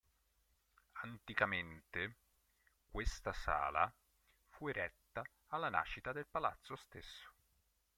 Anticamente, 1.03 2.15
questa 2.89 3.33
sala 3.33 3.93
fu 4.47 4.67
eretta 4.67 5.21
alla 5.49 5.69
nascita 5.69 6.11
del 6.11 6.25
Palazzo 6.25 6.75
stesso. 6.75 7.29